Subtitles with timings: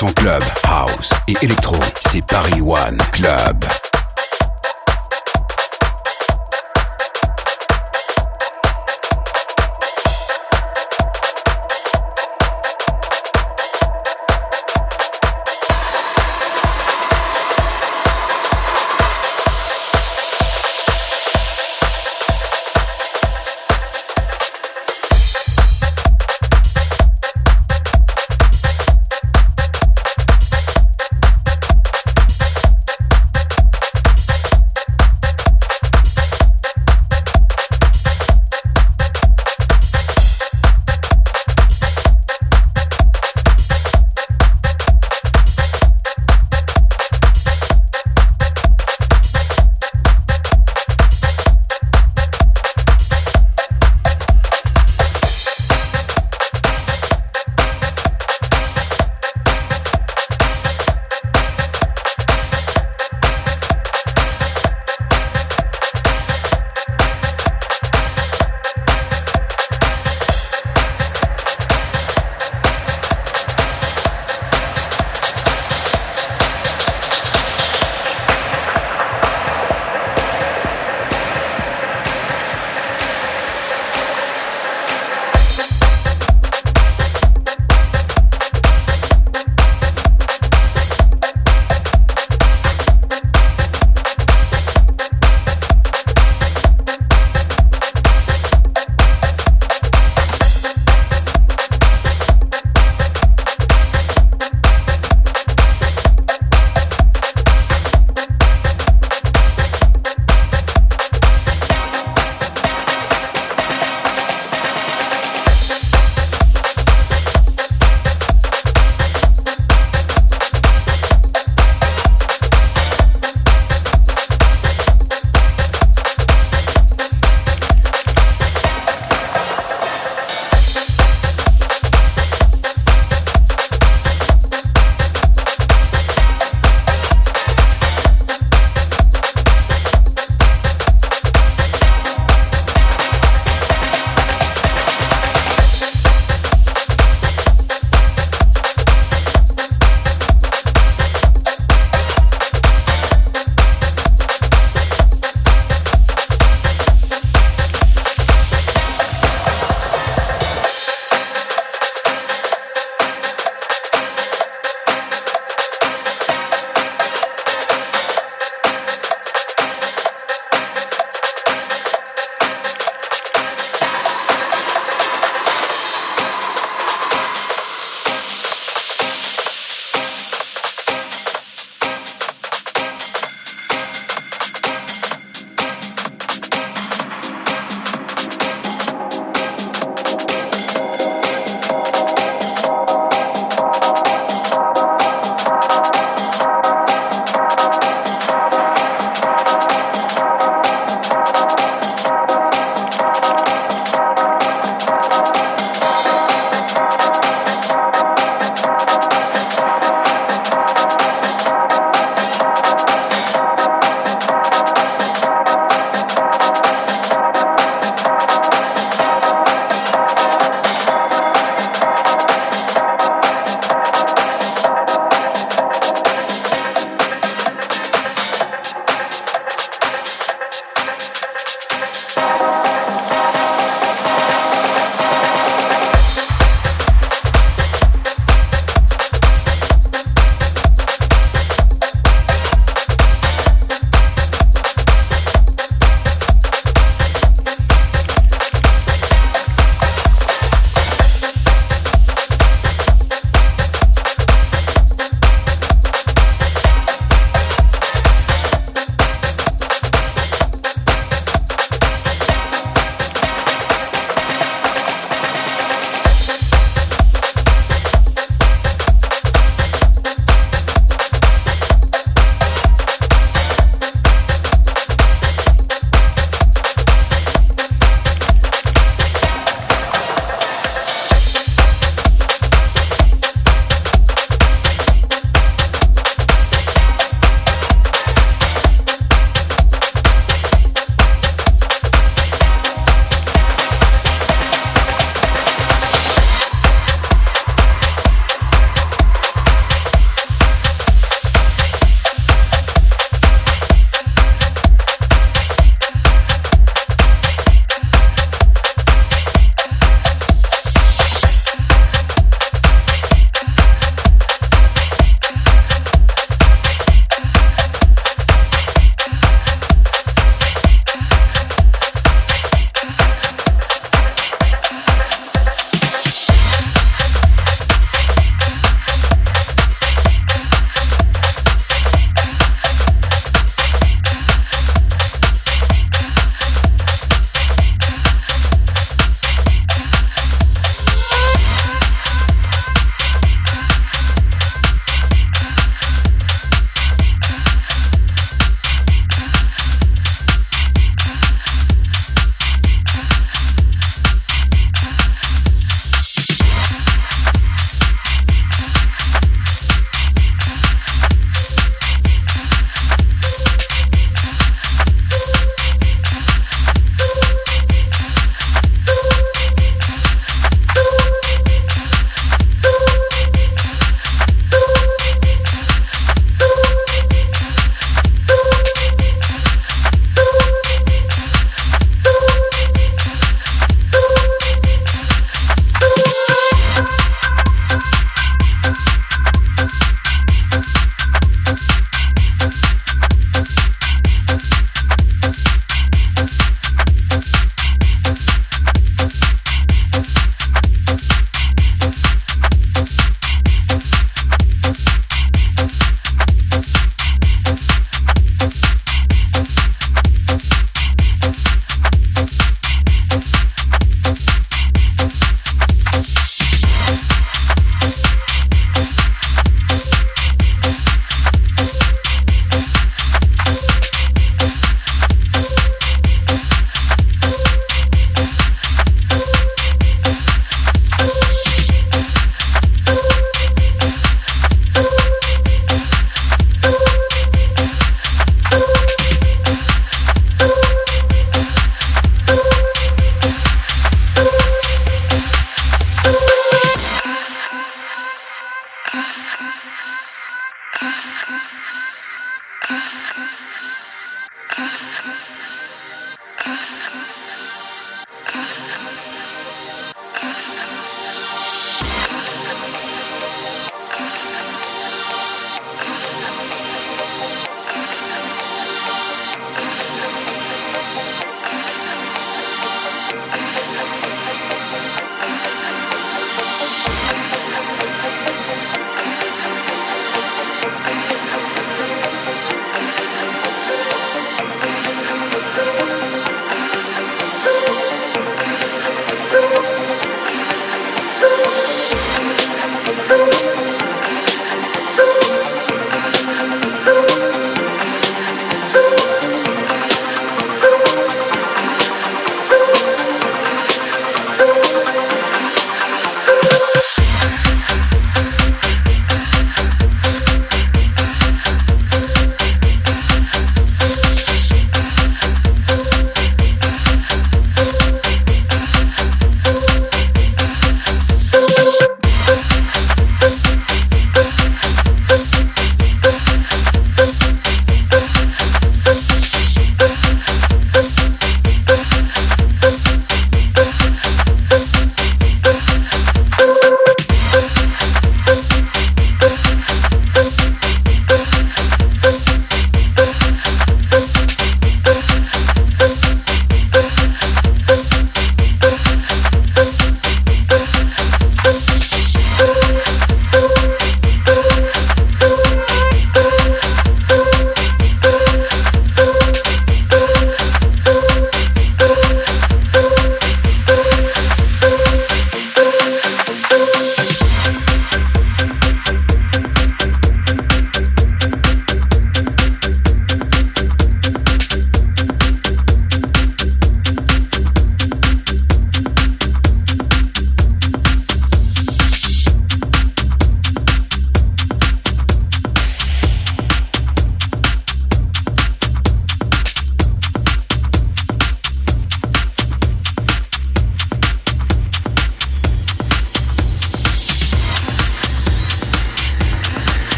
[0.00, 1.76] son club, house et électro.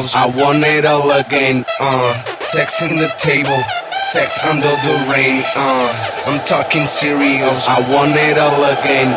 [0.00, 0.14] Serious.
[0.14, 1.64] I want it all again.
[1.80, 3.56] Uh, sex in the table,
[4.12, 5.42] sex under the rain.
[5.54, 7.68] Uh, I'm talking serious.
[7.68, 9.16] I want it all again.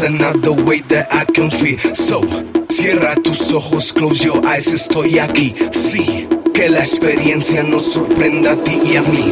[0.00, 1.78] The things and not the way that I can feel.
[1.94, 2.22] So,
[2.68, 5.54] cierra tus ojos, close your eyes, estoy aquí.
[5.72, 9.24] Sí, que la experiencia nos sorprenda a ti y a mí.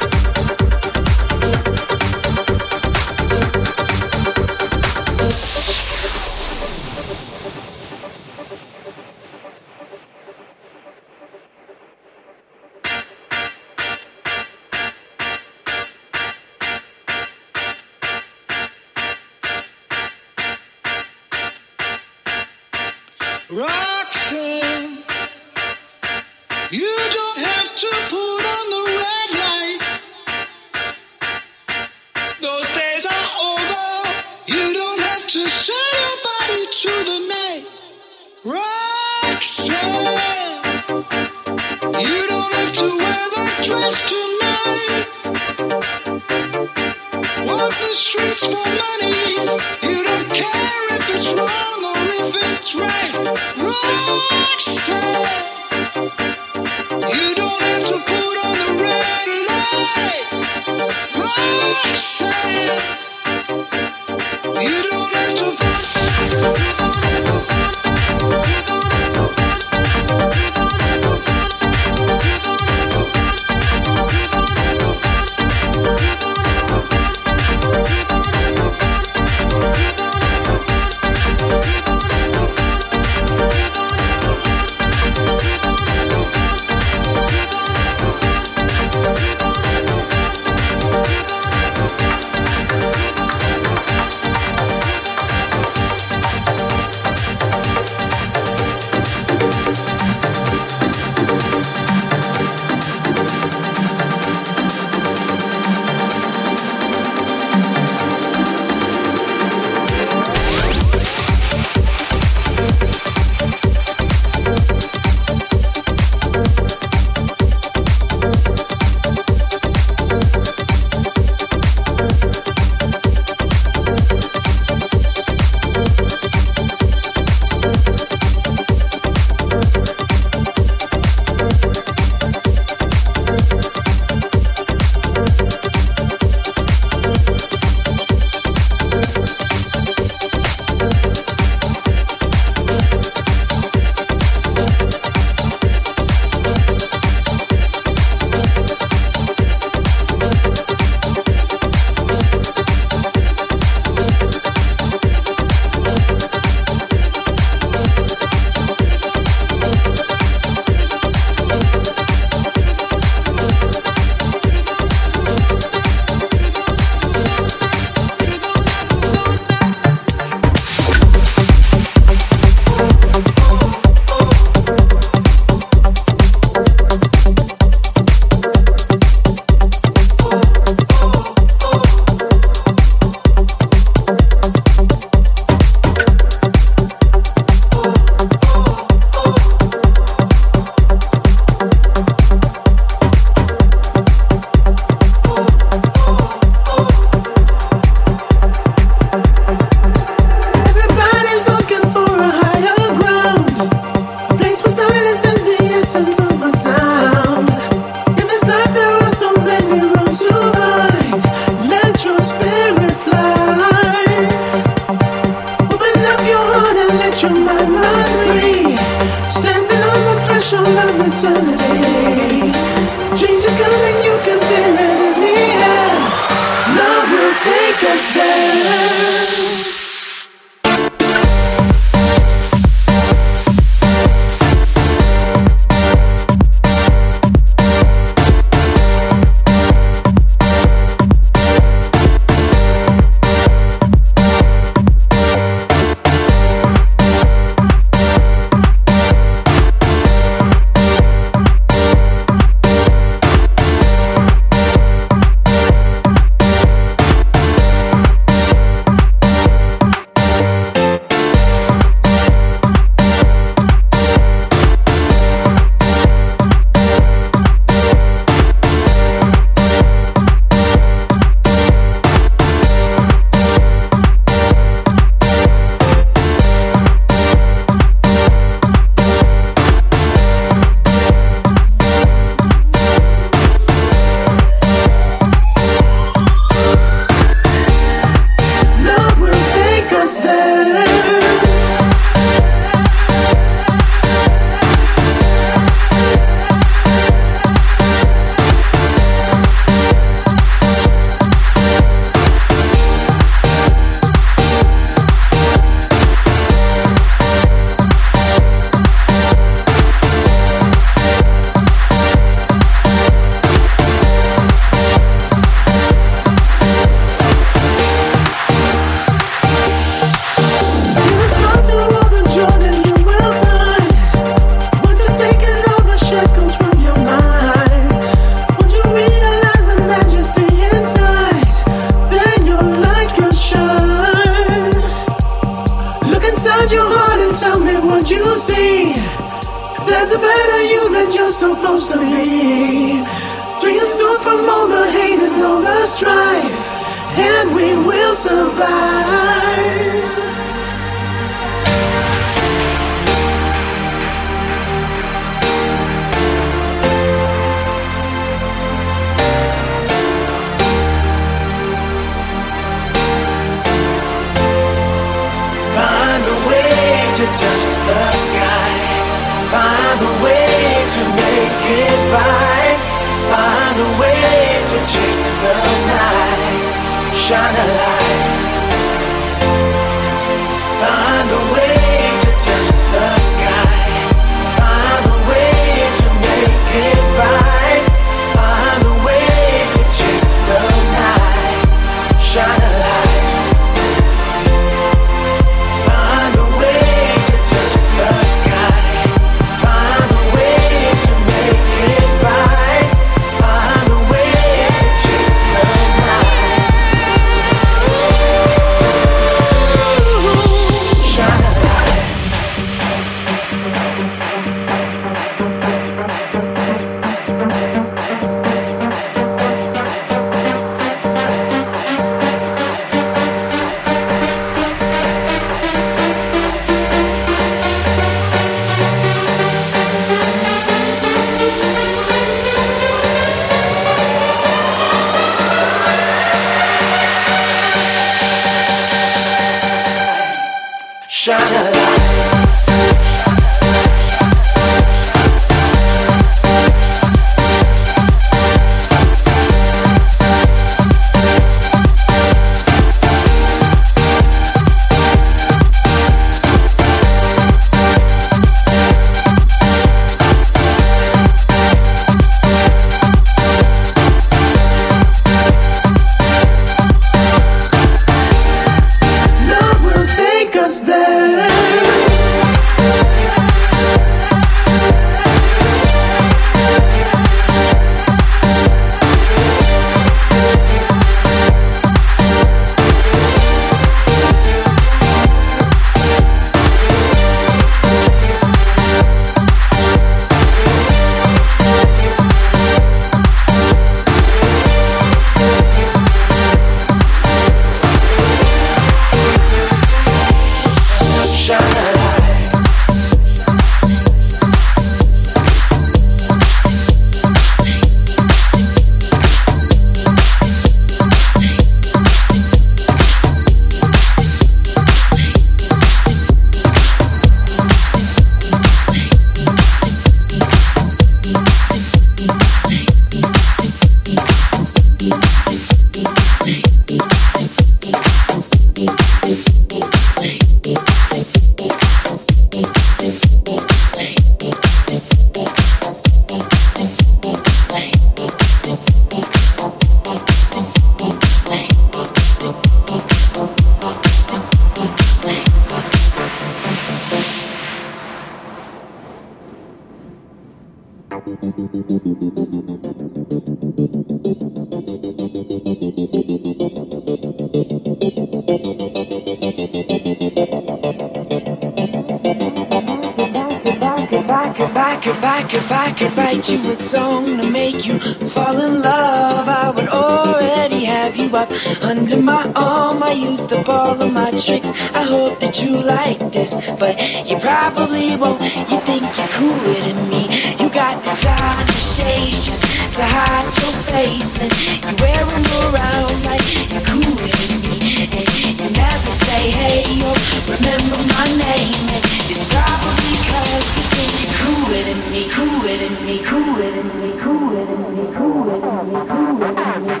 [573.71, 574.69] All of my tricks.
[574.93, 576.95] I hope that you like this, but
[577.29, 578.41] you probably won't.
[578.71, 580.23] You think you're cooler than me.
[580.59, 582.63] You got designer shades just
[582.97, 584.51] to hide your face, and
[584.83, 587.77] you wear them around like you're cooler than me.
[588.11, 588.27] And
[588.59, 590.15] you never say hey or
[590.51, 595.95] remember my name, and it's probably cause you think you're cooler than me, cooler than
[596.05, 600.00] me, cooler than me, cooler than me, cooler than me, cooler than me, cooler than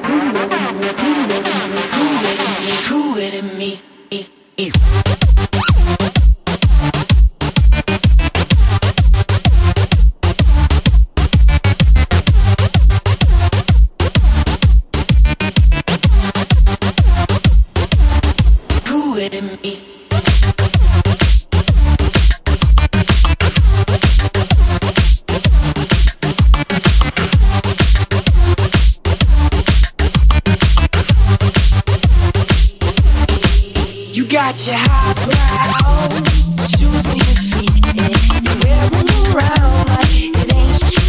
[34.51, 36.27] got your hot right.
[36.75, 41.07] Shoes on your feet and you wearing around like it ain't you,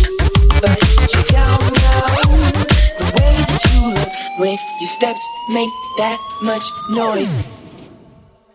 [0.63, 0.79] but
[1.11, 2.07] you don't know
[2.99, 7.43] the way that you look when your steps make that much noise.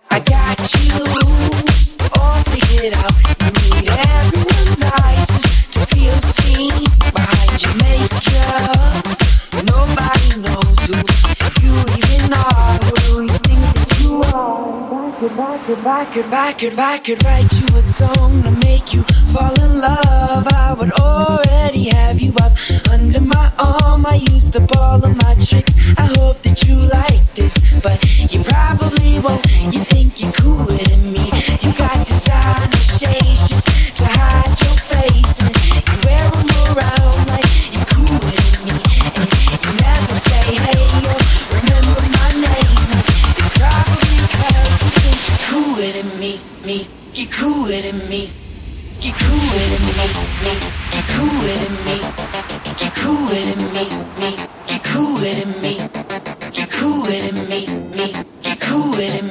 [0.10, 1.04] I got you
[2.16, 3.12] all figured out.
[3.44, 5.28] You need everyone's eyes
[5.76, 9.04] to feel seen behind your makeup.
[9.68, 10.96] Nobody knows who
[11.60, 13.27] you even are
[15.18, 19.02] could, I could, I could write you a song to make you
[19.34, 20.48] fall in love.
[20.54, 22.54] I would already have you up
[22.92, 24.06] under my arm.
[24.06, 25.74] I used up all of my tricks.
[25.98, 27.98] I hope that you like this, but
[28.32, 29.46] you probably won't.
[29.74, 31.26] You think you're cooler than me.
[31.62, 33.27] You got designer shades
[58.68, 59.27] cooler than me,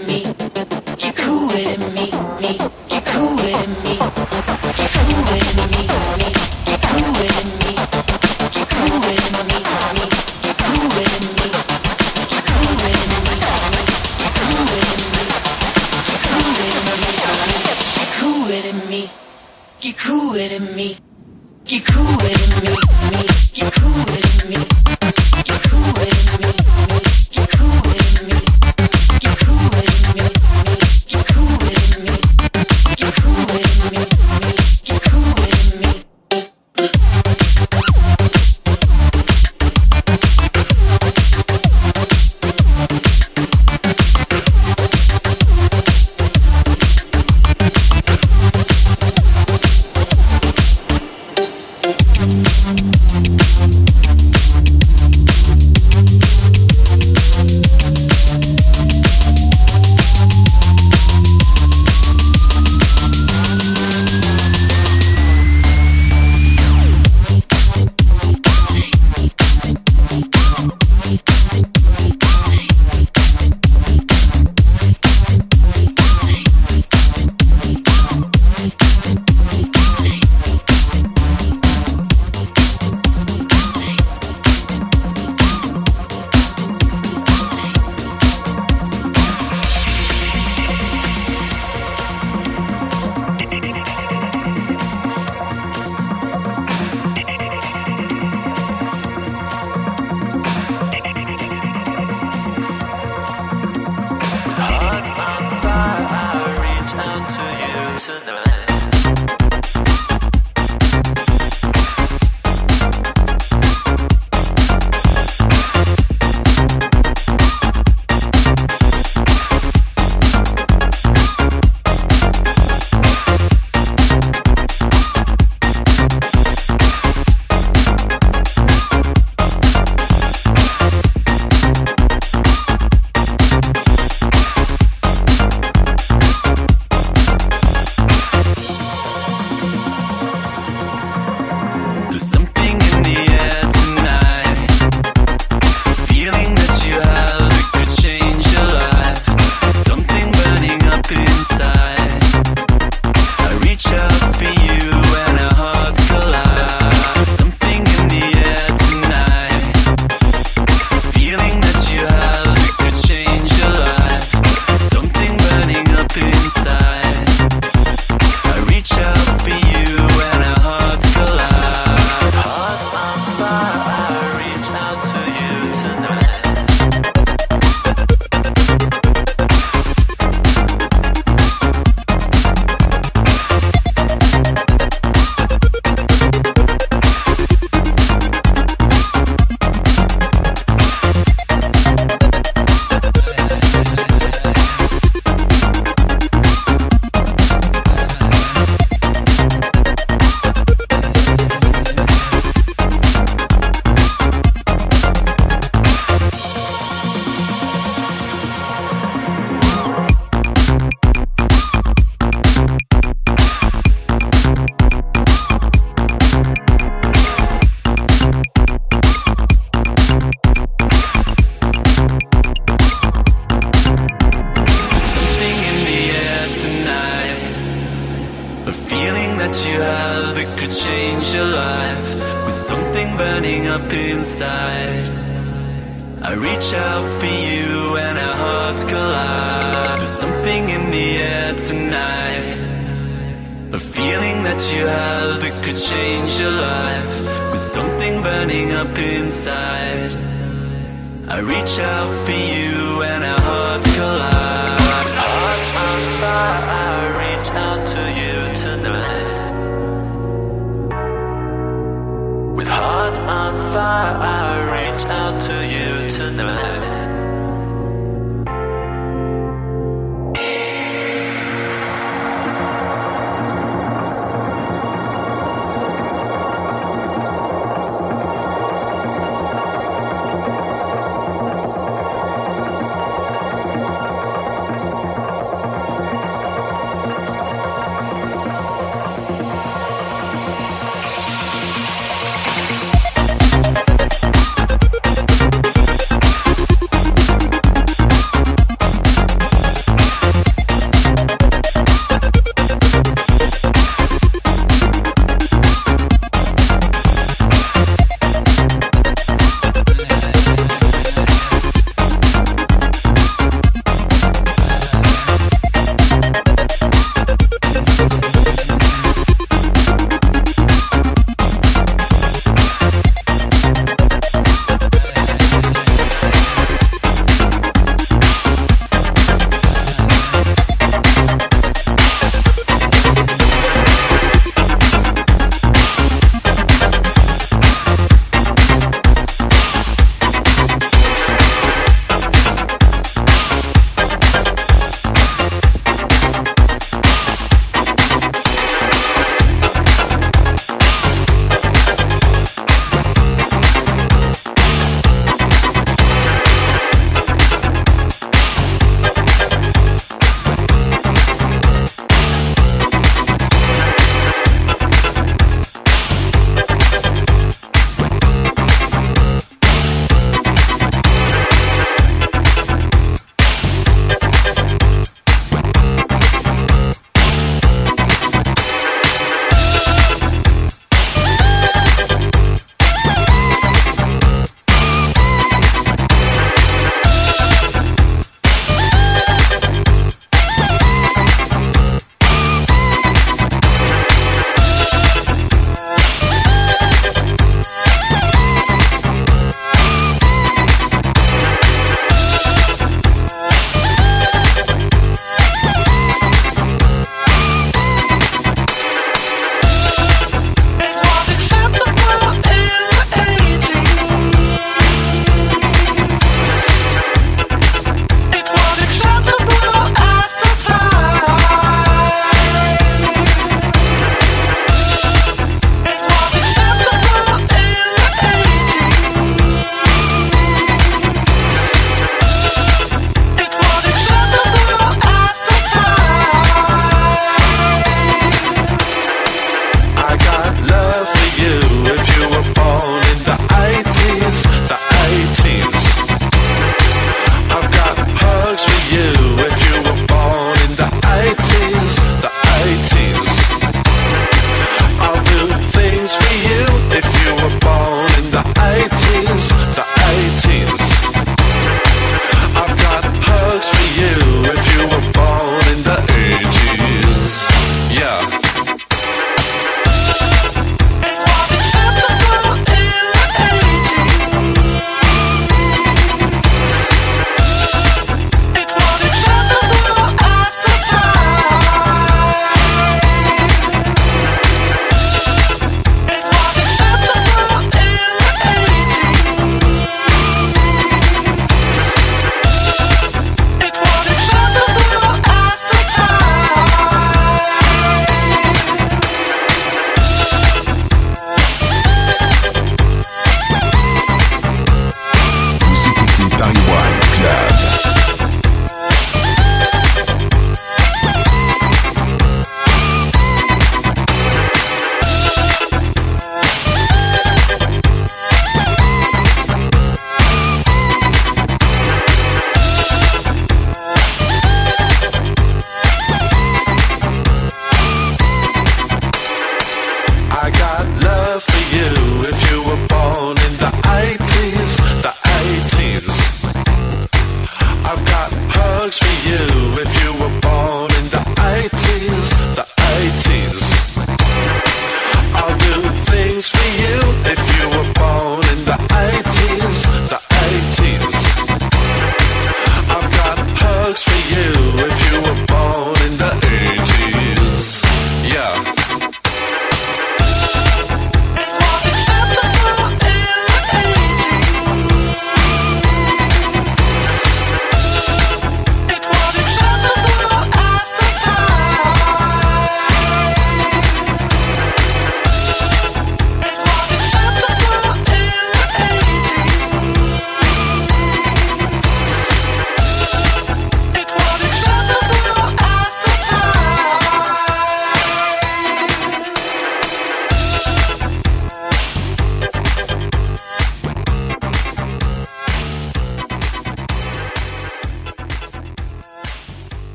[263.76, 265.85] far I reach out to you.